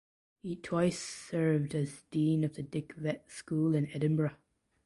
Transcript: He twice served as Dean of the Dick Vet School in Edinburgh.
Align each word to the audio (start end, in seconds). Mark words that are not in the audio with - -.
He 0.41 0.55
twice 0.55 0.97
served 0.97 1.75
as 1.75 2.05
Dean 2.09 2.43
of 2.43 2.55
the 2.55 2.63
Dick 2.63 2.95
Vet 2.95 3.29
School 3.29 3.75
in 3.75 3.85
Edinburgh. 3.91 4.33